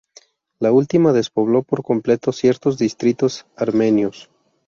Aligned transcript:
La 0.59 0.71
última 0.71 1.13
despobló 1.13 1.61
por 1.61 1.83
completo 1.83 2.31
ciertos 2.31 2.79
distritos 2.79 3.45
armenios. 3.55 4.31